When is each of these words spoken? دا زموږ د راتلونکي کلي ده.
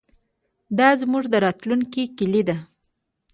دا 0.77 0.89
زموږ 1.01 1.23
د 1.29 1.35
راتلونکي 1.45 2.03
کلي 2.17 2.41
ده. 2.47 2.57